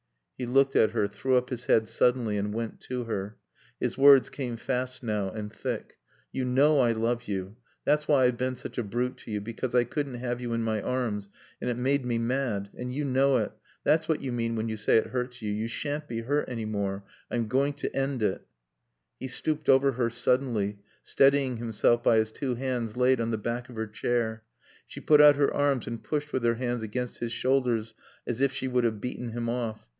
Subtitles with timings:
[0.35, 3.37] He looked at her, threw up his head suddenly and went to her.
[3.79, 5.99] His words came fast now and thick.
[6.31, 7.57] "You know I love you.
[7.85, 10.63] That's why I've been such a brute to you because I couldn't have you in
[10.63, 11.29] my arms
[11.61, 12.71] and it made me mad.
[12.75, 13.51] And you know it.
[13.83, 15.51] That's what you mean when you say it hurts you.
[15.51, 17.05] You shan't be hurt any more.
[17.29, 18.43] I'm going to end it."
[19.19, 23.69] He stooped over her suddenly, steadying himself by his two hands laid on the back
[23.69, 24.41] of her chair.
[24.87, 27.93] She put out her arms and pushed with her hands against his shoulders,
[28.25, 29.87] as if she would have beaten him off.